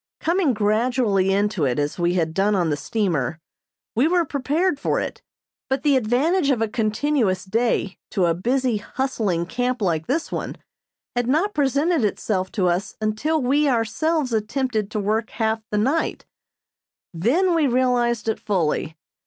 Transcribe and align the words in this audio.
Coming 0.19 0.55
gradually 0.55 1.31
into 1.31 1.63
it, 1.65 1.77
as 1.77 1.99
we 1.99 2.15
had 2.15 2.33
done 2.33 2.55
on 2.55 2.71
the 2.71 2.75
steamer, 2.75 3.37
we 3.93 4.07
were 4.07 4.25
prepared 4.25 4.79
for 4.79 4.99
it, 4.99 5.21
but 5.69 5.83
the 5.83 5.95
advantage 5.95 6.49
of 6.49 6.59
a 6.59 6.67
continuous 6.67 7.45
day 7.45 7.99
to 8.09 8.25
a 8.25 8.33
busy, 8.33 8.77
hustling 8.77 9.45
camp 9.45 9.79
like 9.79 10.07
this 10.07 10.31
one, 10.31 10.55
had 11.15 11.27
not 11.27 11.53
presented 11.53 12.03
itself 12.03 12.51
to 12.53 12.67
us 12.67 12.95
until 12.99 13.43
we 13.43 13.69
ourselves 13.69 14.33
attempted 14.33 14.89
to 14.89 14.99
work 14.99 15.29
half 15.29 15.61
the 15.69 15.77
night; 15.77 16.25
then 17.13 17.53
we 17.53 17.67
realized 17.67 18.27
it 18.27 18.39
fully. 18.39 18.97